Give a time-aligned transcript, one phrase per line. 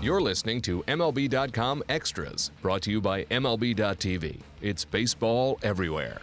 [0.00, 4.38] You're listening to MLB.com Extras, brought to you by MLB.tv.
[4.62, 6.20] It's baseball everywhere.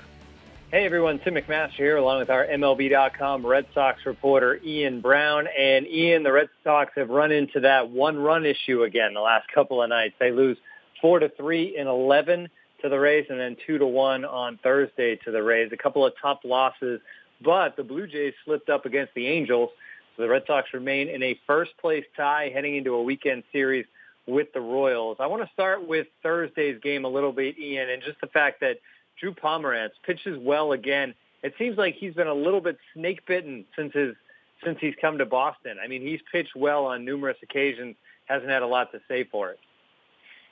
[0.71, 5.47] Hey everyone, Tim McMaster here, along with our MLB.com Red Sox reporter Ian Browne.
[5.59, 9.83] And Ian, the Red Sox have run into that one-run issue again the last couple
[9.83, 10.15] of nights.
[10.21, 10.57] They lose
[11.01, 12.47] four to three in 11
[12.81, 15.71] to the Rays, and then two to one on Thursday to the Rays.
[15.73, 17.01] A couple of tough losses,
[17.41, 19.69] but the Blue Jays slipped up against the Angels.
[20.15, 23.85] So the Red Sox remain in a first-place tie heading into a weekend series
[24.27, 25.17] with the Royals.
[25.19, 28.61] I want to start with Thursday's game a little bit, Ian, and just the fact
[28.61, 28.77] that
[29.19, 31.13] Drew Pomeranz pitches well again.
[31.43, 34.15] It seems like he's been a little bit snake bitten since his
[34.63, 35.77] since he's come to Boston.
[35.83, 37.95] I mean, he's pitched well on numerous occasions,
[38.25, 39.59] hasn't had a lot to say for it.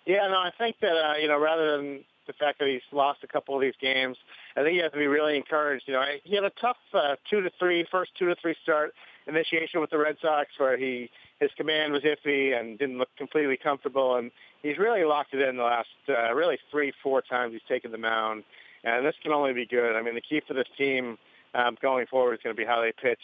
[0.06, 3.24] Yeah, no, I think that uh, you know rather than the fact that he's lost
[3.24, 4.18] a couple of these games,
[4.56, 5.86] I think he has to be really encouraged.
[5.88, 8.94] You know, he had a tough uh, two to three, first two to three start
[9.28, 11.10] initiation with the Red Sox where he
[11.40, 15.58] his command was iffy and didn't look completely comfortable, and he's really locked it in
[15.58, 18.44] the last uh, really three, four times he's taken the mound,
[18.84, 19.96] and this can only be good.
[19.96, 21.18] I mean, the key for this team
[21.54, 23.20] um, going forward is going to be how they pitch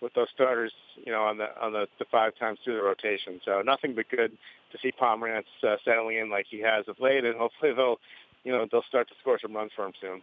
[0.00, 3.40] with those starters, you know, on the on the, the five times through the rotation.
[3.44, 4.32] So nothing but good
[4.72, 8.00] to see Pomeranz uh, settling in like he has of late, and hopefully they'll,
[8.44, 10.22] you know, they'll start to score some runs for him soon.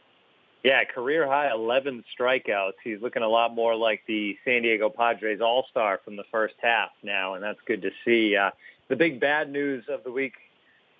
[0.63, 2.73] Yeah, career high 11 strikeouts.
[2.83, 6.89] He's looking a lot more like the San Diego Padres all-star from the first half
[7.01, 8.35] now, and that's good to see.
[8.35, 8.51] Uh,
[8.89, 10.33] the big bad news of the week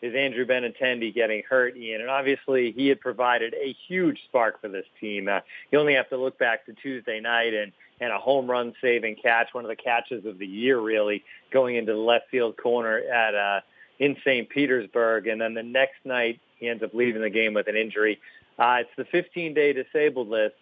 [0.02, 4.70] is Andrew Benintendi getting hurt, Ian, and obviously he had provided a huge spark for
[4.70, 5.28] this team.
[5.28, 8.74] Uh, you only have to look back to Tuesday night and, and a home run
[8.82, 12.56] saving catch, one of the catches of the year, really, going into the left field
[12.56, 13.60] corner at uh,
[14.00, 14.50] in St.
[14.50, 18.20] Petersburg, and then the next night he ends up leaving the game with an injury.
[18.60, 20.56] Uh, it's the 15-day disabled list.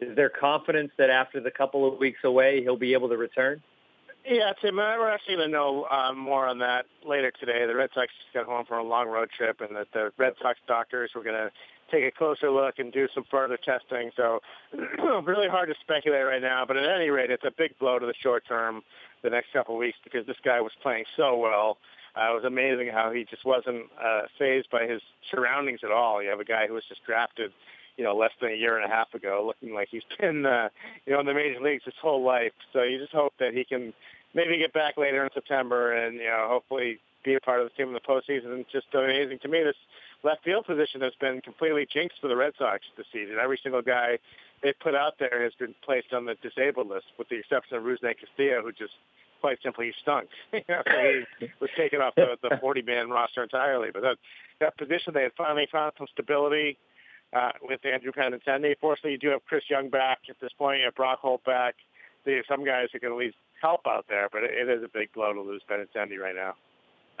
[0.00, 3.62] Is there confidence that after the couple of weeks away, he'll be able to return?
[4.24, 7.66] Yeah, Tim, we're actually going to know um, more on that later today.
[7.66, 10.34] The Red Sox just got home from a long road trip, and that the Red
[10.40, 11.50] Sox doctors were going to
[11.90, 14.10] take a closer look and do some further testing.
[14.16, 14.40] So
[15.24, 16.64] really hard to speculate right now.
[16.66, 18.82] But at any rate, it's a big blow to the short term
[19.22, 21.78] the next couple of weeks because this guy was playing so well.
[22.16, 25.00] Uh, it was amazing how he just wasn't uh, phased by his
[25.30, 26.22] surroundings at all.
[26.22, 27.52] You have a guy who was just drafted,
[27.96, 30.68] you know, less than a year and a half ago, looking like he's been, uh,
[31.06, 32.52] you know, in the major leagues his whole life.
[32.72, 33.92] So you just hope that he can
[34.34, 37.74] maybe get back later in September and, you know, hopefully be a part of the
[37.76, 38.64] team in the postseason.
[38.72, 39.76] Just amazing to me, this
[40.22, 43.36] left field position has been completely jinxed for the Red Sox this season.
[43.40, 44.18] Every single guy
[44.62, 47.84] they put out there has been placed on the disabled list, with the exception of
[47.84, 48.92] Rusney Castillo, who just
[49.40, 50.28] quite simply he stunk.
[50.52, 50.58] so
[51.38, 53.90] he was taken off the, the 40-man roster entirely.
[53.92, 54.16] But that,
[54.60, 56.78] that position, they had finally found some stability
[57.32, 58.74] uh, with Andrew Benintendi.
[58.80, 60.78] Fortunately, you do have Chris Young back at this point.
[60.78, 61.74] You have Brock Holt back.
[62.26, 64.88] Have some guys who can at least help out there, but it, it is a
[64.92, 66.54] big blow to lose Benintendi right now.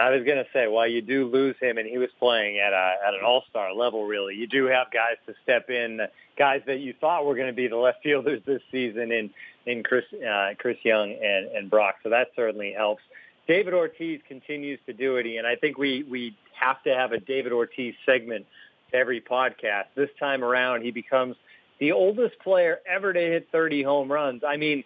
[0.00, 2.72] I was going to say, while you do lose him, and he was playing at
[2.72, 6.00] a, at an all-star level, really, you do have guys to step in,
[6.38, 9.30] guys that you thought were going to be the left fielders this season in
[9.66, 11.96] in Chris uh, Chris Young and, and Brock.
[12.02, 13.02] So that certainly helps.
[13.46, 17.20] David Ortiz continues to do it, and I think we we have to have a
[17.20, 18.46] David Ortiz segment
[18.92, 19.84] every podcast.
[19.96, 21.36] This time around, he becomes
[21.78, 24.42] the oldest player ever to hit 30 home runs.
[24.46, 24.84] I mean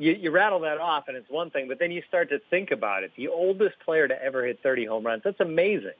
[0.00, 2.70] you, you rattle that off and it's one thing, but then you start to think
[2.70, 3.12] about it.
[3.16, 5.22] The oldest player to ever hit 30 home runs.
[5.22, 5.92] That's amazing.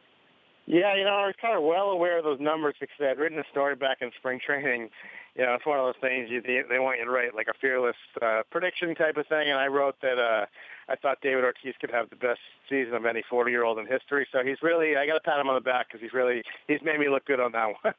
[0.70, 3.18] Yeah, you know, I was kind of well aware of those numbers because I had
[3.18, 4.90] written a story back in spring training.
[5.36, 7.54] You know, it's one of those things you, they want you to write like a
[7.60, 10.46] fearless uh, prediction type of thing, and I wrote that uh,
[10.88, 14.26] I thought David Ortiz could have the best season of any 40-year-old in history.
[14.32, 16.82] So he's really, I got to pat him on the back because he's really, he's
[16.82, 17.94] made me look good on that one.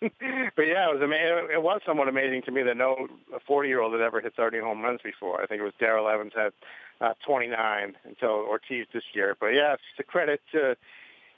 [0.58, 1.48] but yeah, it was amazing.
[1.56, 3.08] It was somewhat amazing to me that no
[3.50, 5.42] 40-year-old had ever hit 30 home runs before.
[5.42, 6.52] I think it was Darrell Evans had
[7.00, 9.38] uh, 29 until Ortiz this year.
[9.40, 10.76] But yeah, it's a credit to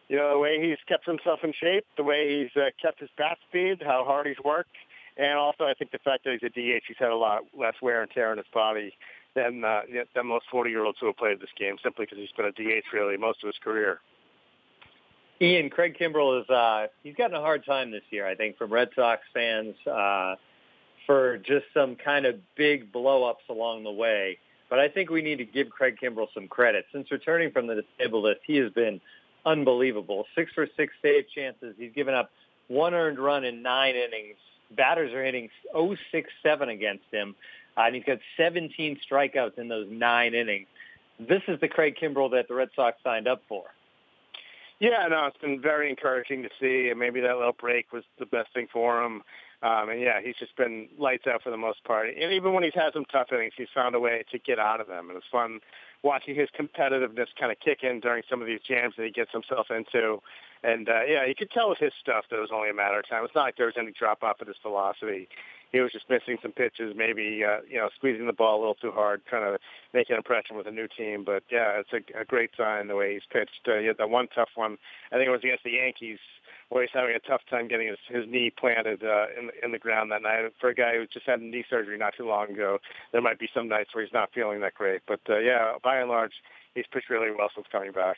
[0.10, 3.10] you know, the way he's kept himself in shape, the way he's uh, kept his
[3.18, 4.76] bat speed, how hard he's worked,
[5.18, 7.76] and also I think the fact that he's a DH, he's had a lot less
[7.82, 8.94] wear and tear in his body
[9.36, 9.82] than uh,
[10.16, 13.18] than most 40-year-olds who have played this game, simply because he's been a DH really
[13.18, 14.00] most of his career.
[15.42, 18.72] Ian, Craig Kimbrel is uh, he's gotten a hard time this year, I think, from
[18.72, 20.36] Red Sox fans uh,
[21.06, 24.38] for just some kind of big blow-ups along the way.
[24.70, 26.86] But I think we need to give Craig Kimbrel some credit.
[26.94, 29.02] Since returning from the disabled list, he has been
[29.46, 30.26] unbelievable.
[30.36, 31.76] Six for six save chances.
[31.78, 32.32] He's given up
[32.68, 34.38] one earned run in nine innings.
[34.72, 37.36] Batters are hitting 067 against him.
[37.78, 40.68] Uh, and he's got 17 strikeouts in those nine innings.
[41.20, 43.66] This is the Craig Kimbrel that the Red Sox signed up for.
[44.80, 46.90] Yeah, no, it's been very encouraging to see.
[46.90, 49.22] And maybe that little break was the best thing for him.
[49.62, 52.10] Um, and yeah, he's just been lights out for the most part.
[52.10, 54.82] And even when he's had some tough innings, he's found a way to get out
[54.82, 55.10] of them.
[55.10, 55.60] And it's fun
[56.04, 59.32] watching his competitiveness kind of kick in during some of these jams that he gets
[59.32, 60.20] himself into.
[60.64, 63.00] And uh, yeah, you could tell with his stuff that it was only a matter
[63.00, 63.24] of time.
[63.26, 65.28] It's not like there was any drop off in his velocity.
[65.72, 68.76] He was just missing some pitches, maybe uh, you know squeezing the ball a little
[68.76, 69.60] too hard, trying to
[69.92, 71.24] make an impression with a new team.
[71.26, 73.68] But yeah, it's a, a great sign the way he's pitched.
[73.68, 74.78] Uh, he had that one tough one.
[75.12, 76.20] I think it was against the Yankees
[76.74, 79.78] where he's having a tough time getting his, his knee planted uh, in, in the
[79.78, 80.52] ground that night.
[80.60, 82.80] For a guy who just had knee surgery not too long ago,
[83.12, 85.02] there might be some nights where he's not feeling that great.
[85.08, 86.32] But uh, yeah, by and large,
[86.74, 88.18] he's pitched really well since coming back.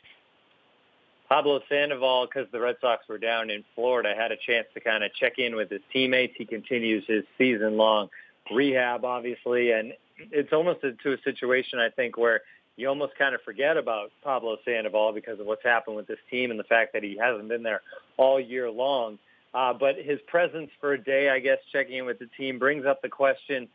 [1.28, 5.04] Pablo Sandoval, because the Red Sox were down in Florida, had a chance to kind
[5.04, 6.34] of check in with his teammates.
[6.38, 8.08] He continues his season-long
[8.50, 9.92] rehab, obviously, and
[10.30, 12.40] it's almost to a situation, I think, where
[12.76, 16.50] you almost kind of forget about Pablo Sandoval because of what's happened with this team
[16.50, 17.80] and the fact that he hasn't been there
[18.16, 19.18] all year long.
[19.54, 22.84] Uh, but his presence for a day, I guess, checking in with the team brings
[22.84, 23.68] up the question,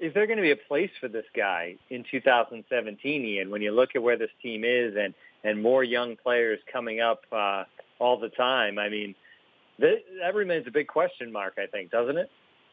[0.00, 3.70] is there going to be a place for this guy in 2017, Ian, when you
[3.70, 5.14] look at where this team is and,
[5.44, 7.62] and more young players coming up uh,
[8.00, 8.80] all the time?
[8.80, 9.14] I mean,
[9.78, 12.30] that, that remains a big question mark, I think, doesn't it?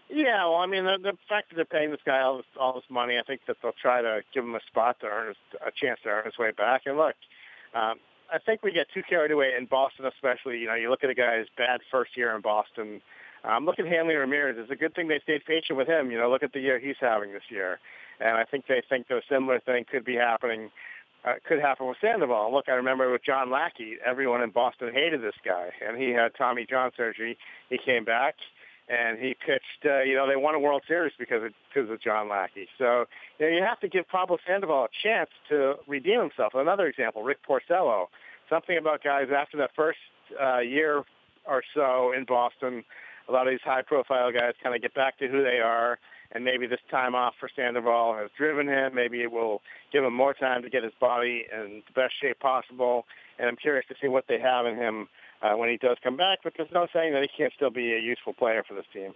[0.09, 2.73] Yeah, well, I mean, the, the fact that they're paying this guy all this, all
[2.73, 5.37] this money, I think that they'll try to give him a spot to earn his,
[5.65, 6.83] a chance to earn his way back.
[6.87, 7.15] And look,
[7.75, 7.99] um,
[8.33, 10.57] I think we get too carried away in Boston, especially.
[10.57, 13.01] You know, you look at a guy's bad first year in Boston.
[13.43, 14.57] Um, look at Hanley Ramirez.
[14.57, 16.11] It's a good thing they stayed patient with him.
[16.11, 17.79] You know, look at the year he's having this year,
[18.19, 20.71] and I think they think a similar thing could be happening.
[21.25, 22.51] Uh, could happen with Sandoval.
[22.53, 26.31] Look, I remember with John Lackey, everyone in Boston hated this guy, and he had
[26.37, 27.37] Tommy John surgery.
[27.69, 28.35] He came back
[28.89, 29.85] and he pitched.
[29.85, 32.67] Uh, you know, they won a World Series because of because of John Lackey.
[32.77, 33.05] So
[33.37, 36.53] you know, you have to give Pablo Sandoval a chance to redeem himself.
[36.55, 38.07] Another example, Rick Porcello.
[38.49, 39.99] Something about guys after that first
[40.41, 41.03] uh, year
[41.45, 42.83] or so in Boston,
[43.27, 45.99] a lot of these high-profile guys kind of get back to who they are.
[46.31, 48.93] And maybe this time off for Sandoval has driven him.
[48.93, 52.39] Maybe it will give him more time to get his body in the best shape
[52.39, 53.05] possible.
[53.39, 55.07] And I'm curious to see what they have in him
[55.41, 57.93] uh, when he does come back, but there's no saying that he can't still be
[57.93, 59.13] a useful player for this team.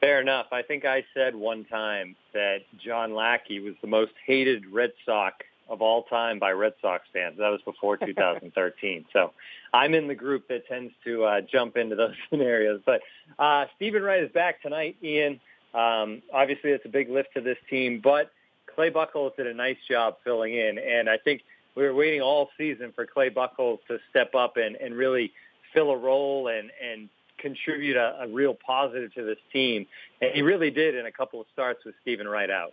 [0.00, 0.46] Fair enough.
[0.52, 5.34] I think I said one time that John Lackey was the most hated Red Sox
[5.68, 7.36] of all time by Red Sox fans.
[7.38, 9.06] That was before 2013.
[9.12, 9.32] so
[9.74, 12.80] I'm in the group that tends to uh, jump into those scenarios.
[12.86, 13.00] But
[13.38, 15.40] uh, Steven Wright is back tonight, Ian.
[15.74, 18.30] Um, obviously, it's a big lift to this team, but
[18.74, 20.78] Clay Buchholz did a nice job filling in.
[20.78, 21.42] And I think
[21.78, 25.32] we were waiting all season for Clay Buchholz to step up and, and really
[25.72, 27.08] fill a role and, and
[27.40, 29.86] contribute a, a real positive to this team.
[30.20, 32.72] And he really did in a couple of starts with Steven Wright out.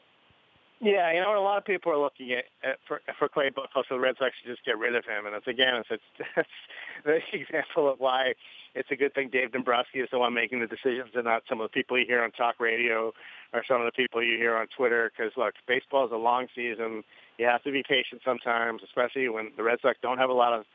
[0.81, 3.86] Yeah, you know, a lot of people are looking at, at for for Clay Buchholz,
[3.88, 5.25] so the Red Sox should just get rid of him.
[5.25, 6.48] And it's again, it's, it's,
[7.06, 8.34] it's the example of why
[8.74, 11.62] it's a good thing Dave Dombrowski is the one making the decisions, and not some
[11.62, 13.13] of the people you hear on talk radio
[13.54, 15.12] or some of the people you hear on Twitter.
[15.16, 17.04] Because look, baseball is a long season
[17.38, 20.54] you have to be patient sometimes, especially when the Red Sox don't have a lot
[20.54, 20.66] of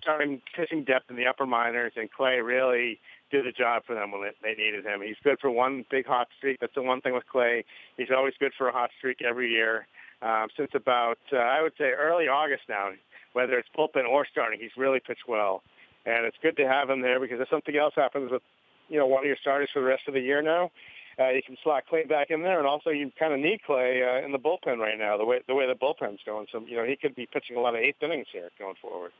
[0.00, 2.98] starting pitching depth in the upper minors, and Clay really
[3.30, 5.00] did the job for them when they needed him.
[5.02, 6.60] He's good for one big hot streak.
[6.60, 7.64] That's the one thing with Clay.
[7.96, 9.86] He's always good for a hot streak every year.
[10.22, 12.90] Um, since about, uh, I would say, early August now,
[13.34, 15.62] whether it's bullpen or starting, he's really pitched well.
[16.06, 18.42] And it's good to have him there because if something else happens with,
[18.88, 20.70] you know, one of your starters for the rest of the year now,
[21.18, 24.02] uh, you can slot Clay back in there, and also you kind of need Clay
[24.02, 25.16] uh, in the bullpen right now.
[25.16, 27.60] The way the way the bullpen's going, so you know he could be pitching a
[27.60, 29.12] lot of eighth innings here going forward.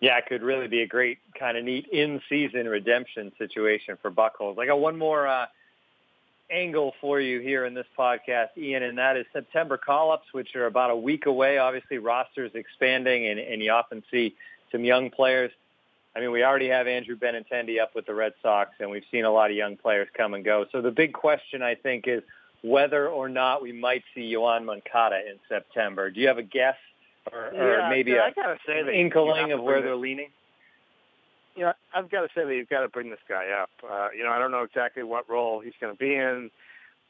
[0.00, 4.58] Yeah, it could really be a great kind of neat in-season redemption situation for Buchholz.
[4.58, 5.46] I got one more uh,
[6.50, 10.66] angle for you here in this podcast, Ian, and that is September call-ups, which are
[10.66, 11.56] about a week away.
[11.58, 14.34] Obviously, rosters expanding, and, and you often see
[14.70, 15.52] some young players
[16.16, 19.24] I mean, we already have Andrew Benintendi up with the Red Sox, and we've seen
[19.24, 20.64] a lot of young players come and go.
[20.70, 22.22] So the big question, I think, is
[22.62, 26.10] whether or not we might see Yoan Moncada in September.
[26.10, 26.76] Do you have a guess
[27.32, 30.28] or, yeah, or maybe yeah, a, I gotta say an inkling of where they're leaning?
[31.56, 33.70] You know, I've got to say that you've got to bring this guy up.
[33.88, 36.50] Uh, you know, I don't know exactly what role he's going to be in,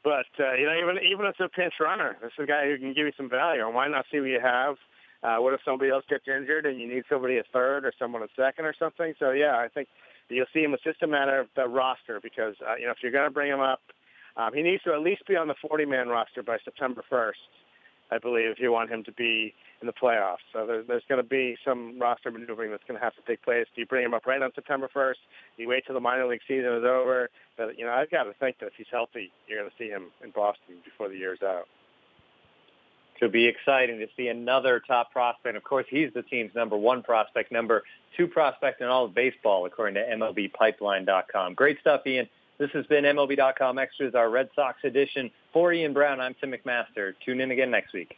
[0.03, 2.77] but uh, you know, even even as a pinch runner, this is a guy who
[2.77, 3.65] can give you some value.
[3.65, 4.75] And why not see what you have?
[5.25, 8.21] Uh, what if somebody else gets injured and you need somebody at third or someone
[8.21, 9.15] at second or something?
[9.17, 9.87] So yeah, I think
[10.29, 10.73] you'll see him.
[10.75, 13.33] It's just a matter of the roster because uh, you know if you're going to
[13.33, 13.81] bring him up,
[14.37, 17.41] um, he needs to at least be on the 40-man roster by September 1st,
[18.11, 20.45] I believe, if you want him to be in the playoffs.
[20.53, 23.41] So there, there's going to be some roster maneuvering that's going to have to take
[23.41, 23.65] place.
[23.73, 25.23] Do you bring him up right on September 1st?
[25.57, 27.29] Do you wait till the minor league season is over?
[27.57, 29.89] But you know, I've got to think that if he's healthy, you're going to see
[29.89, 31.65] him in Boston before the year's out
[33.19, 35.55] could be exciting to see another top prospect.
[35.55, 37.83] Of course, he's the team's number one prospect, number
[38.17, 41.53] two prospect in all of baseball, according to MLBpipeline.com.
[41.53, 42.27] Great stuff, Ian.
[42.57, 45.29] This has been MLB.com Extras, our Red Sox edition.
[45.51, 47.13] For Ian Browne, I'm Tim McMaster.
[47.25, 48.17] Tune in again next week.